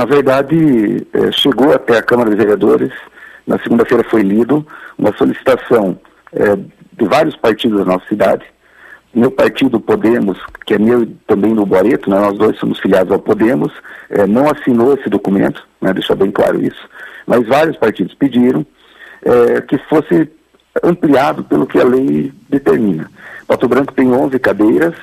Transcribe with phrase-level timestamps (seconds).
[0.00, 2.90] na verdade, é, chegou até a Câmara de Vereadores,
[3.46, 6.00] na segunda-feira foi lido uma solicitação
[6.32, 8.42] é, de vários partidos da nossa cidade.
[9.12, 13.18] Meu partido, Podemos, que é meu também do Boareto, né, nós dois somos filiados ao
[13.18, 13.70] Podemos,
[14.08, 16.88] é, não assinou esse documento, né, deixar bem claro isso,
[17.26, 18.64] mas vários partidos pediram
[19.68, 20.30] que fosse
[20.82, 23.10] ampliado pelo que a lei determina.
[23.46, 24.94] Pato Branco tem 11 cadeiras,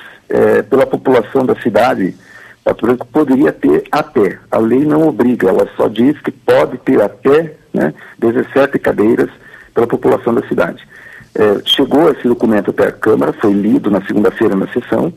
[0.68, 2.16] pela população da cidade,
[2.64, 4.38] Pato Branco poderia ter até.
[4.50, 9.30] A lei não obriga, ela só diz que pode ter até né, 17 cadeiras
[9.74, 10.86] pela população da cidade.
[11.34, 15.12] É, chegou esse documento até a Câmara, foi lido na segunda-feira na sessão.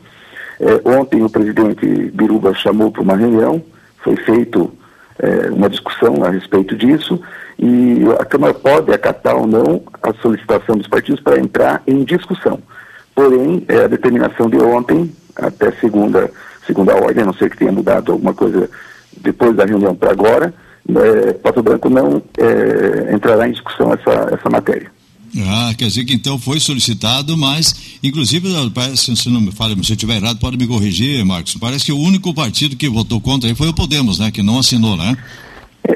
[0.60, 3.62] É, ontem o presidente Biruba chamou para uma reunião,
[3.98, 4.72] foi feito
[5.18, 7.20] é, uma discussão a respeito disso
[7.58, 12.60] e a Câmara pode acatar ou não a solicitação dos partidos para entrar em discussão.
[13.14, 16.30] Porém, é, a determinação de ontem, até segunda,
[16.66, 18.68] segunda ordem, a não ser que tenha mudado alguma coisa
[19.20, 20.54] depois da reunião para agora,
[20.88, 24.90] é, Pato Branco não é, entrará em discussão essa, essa matéria.
[25.46, 29.92] Ah, quer dizer que então foi solicitado, mas, inclusive, parece, se não me falha, se
[29.92, 31.56] eu estiver errado, pode me corrigir, Marcos.
[31.58, 34.30] Parece que o único partido que votou contra aí foi o Podemos, né?
[34.30, 35.16] Que não assinou, né?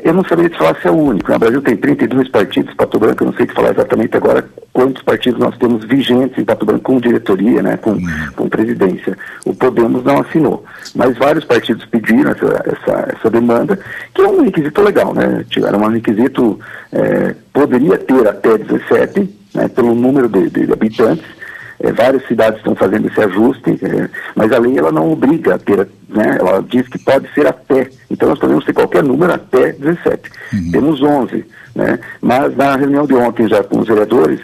[0.02, 1.30] Eu não saberia te falar se é o único.
[1.30, 1.36] Né?
[1.36, 5.02] O Brasil tem 32 partidos, Pato Branco, eu não sei te falar exatamente agora quantos
[5.02, 8.06] partidos nós temos vigentes em Pato Branco com diretoria, né, com, hum.
[8.34, 9.16] com presidência.
[9.44, 10.64] O Podemos não assinou.
[10.94, 13.78] Mas vários partidos pediram essa, essa, essa demanda,
[14.12, 15.44] que é um requisito legal, né?
[15.48, 16.58] Tiveram um requisito,
[16.92, 21.24] é, poderia ter até 17, né, pelo número de, de habitantes,
[21.80, 25.58] é, várias cidades estão fazendo esse ajuste, é, mas a lei ela não obriga a
[25.58, 27.88] ter, né, ela diz que pode ser até.
[28.16, 30.30] Então nós podemos ter qualquer número até 17.
[30.54, 30.70] Uhum.
[30.72, 31.98] Temos 11, né?
[32.22, 34.40] Mas na reunião de ontem já com os vereadores,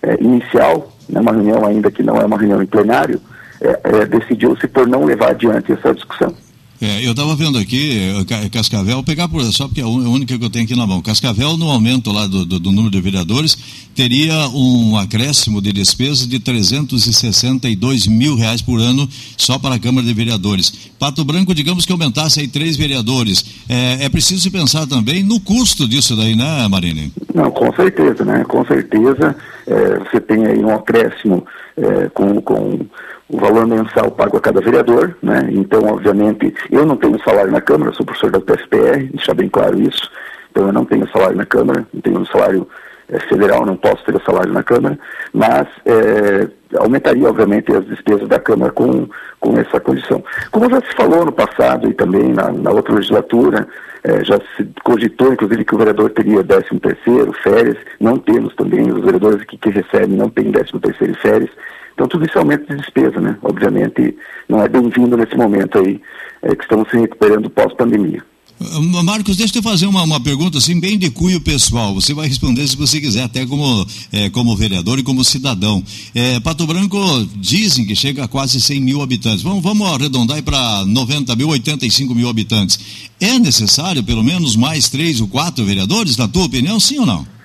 [0.00, 3.20] é, inicial, né, uma reunião ainda que não é uma reunião em plenário,
[3.60, 6.32] é, é, decidiu-se por não levar adiante essa discussão.
[6.80, 7.98] É, eu estava vendo aqui,
[8.30, 11.00] eh, Cascavel, pegar por só porque é a única que eu tenho aqui na mão.
[11.00, 13.56] Cascavel, no aumento lá do, do, do número de vereadores,
[13.94, 20.06] teria um acréscimo de despesas de 362 mil reais por ano só para a Câmara
[20.06, 20.70] de Vereadores.
[20.98, 23.44] Pato Branco, digamos que aumentasse aí três vereadores.
[23.68, 27.10] É, é preciso pensar também no custo disso daí, né, Marine?
[27.34, 28.44] Não, com certeza, né?
[28.46, 29.34] Com certeza.
[29.66, 31.44] É, você tem aí um acréscimo
[31.76, 32.86] é, com, com
[33.28, 35.48] o valor mensal pago a cada vereador, né?
[35.50, 39.80] Então, obviamente, eu não tenho salário na Câmara, sou professor da PSPR, deixar bem claro
[39.80, 40.10] isso.
[40.50, 42.68] Então, eu não tenho salário na Câmara, não tenho salário
[43.08, 44.98] é, federal, não posso ter salário na Câmara,
[45.32, 46.48] mas é,
[46.78, 49.08] aumentaria, obviamente, as despesas da Câmara com,
[49.40, 50.22] com essa condição.
[50.50, 53.66] Como já se falou no passado e também na, na outra legislatura,
[54.04, 58.90] é, já se cogitou, inclusive, que o vereador teria 13 terceiro, férias, não temos também,
[58.92, 61.50] os vereadores que, que recebem não têm 13 terceiro e férias,
[61.96, 63.38] então tudo isso é aumento de despesa, né?
[63.40, 64.14] Obviamente
[64.50, 65.98] não é bem-vindo nesse momento aí
[66.42, 68.22] é, que estamos se recuperando pós-pandemia.
[68.60, 71.94] Ah, Marcos, deixa eu fazer uma, uma pergunta assim, bem de cunho pessoal.
[71.94, 75.82] Você vai responder se você quiser, até como, é, como vereador e como cidadão.
[76.14, 76.98] É, Pato Branco
[77.36, 79.42] dizem que chega a quase 100 mil habitantes.
[79.42, 82.78] Vamos, vamos arredondar para 90 mil, 85 mil habitantes.
[83.18, 87.35] É necessário pelo menos mais três ou quatro vereadores, na tua opinião, sim ou não?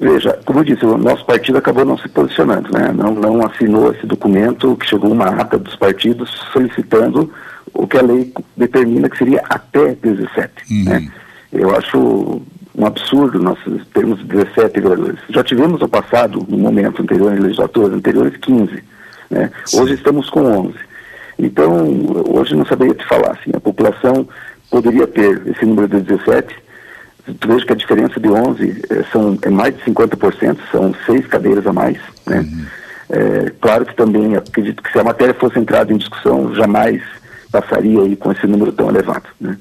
[0.00, 2.90] Veja, como eu disse, o nosso partido acabou não se posicionando, né?
[2.90, 7.30] não, não assinou esse documento, que chegou uma ata dos partidos solicitando
[7.74, 10.52] o que a lei determina que seria até 17.
[10.70, 10.84] Uhum.
[10.84, 11.12] Né?
[11.52, 12.40] Eu acho
[12.74, 13.58] um absurdo nós
[13.92, 15.18] termos 17 vereadores.
[15.28, 18.82] Já tivemos no passado, no momento anterior, em legislaturas anteriores, 15.
[19.28, 19.50] Né?
[19.74, 20.74] Hoje estamos com 11.
[21.38, 21.86] Então,
[22.34, 23.32] hoje não saberia te falar.
[23.32, 24.26] Assim, a população
[24.70, 26.54] poderia ter esse número de 17
[27.38, 31.26] tu veja que a diferença de 11 é, são, é mais de 50%, são seis
[31.26, 31.98] cadeiras a mais.
[32.26, 32.40] Né?
[32.40, 32.64] Uhum.
[33.10, 37.02] É, claro que também acredito que se a matéria fosse entrada em discussão, jamais
[37.50, 39.24] passaria aí com esse número tão elevado.
[39.40, 39.56] Né?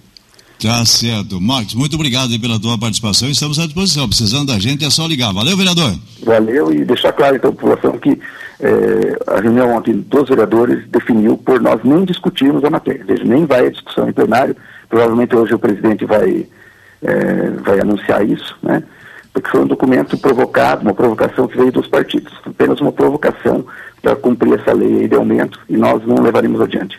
[0.61, 1.39] Tá certo.
[1.39, 3.29] Marcos, muito obrigado pela tua participação.
[3.29, 4.07] Estamos à disposição.
[4.07, 5.33] Precisando da gente é só ligar.
[5.33, 5.97] Valeu, vereador.
[6.21, 8.19] Valeu e deixar claro então a população que
[8.59, 13.05] é, a reunião ontem dos vereadores definiu por nós nem discutirmos a matéria.
[13.05, 14.55] Veja, nem vai a discussão em plenário.
[14.89, 16.45] Provavelmente hoje o presidente vai
[17.01, 18.83] é, vai anunciar isso, né?
[19.33, 23.65] Porque foi um documento provocado, uma provocação que veio dos partidos, apenas uma provocação
[24.01, 26.97] para cumprir essa lei de aumento e nós não levaremos adiante.